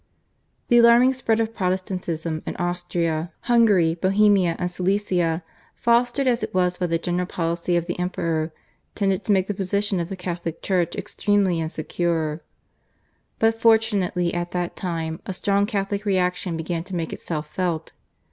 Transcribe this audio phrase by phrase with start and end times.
[0.69, 5.43] The alarming spread of Protestantism in Austria, Hungary, Bohemia, and Silesia,
[5.75, 8.51] fostered as it was by the general policy of the Emperor,
[8.95, 12.41] tended to make the position of the Catholic Church extremely insecure.
[13.37, 17.91] But fortunately at that time a strong Catholic reaction began to make itself felt.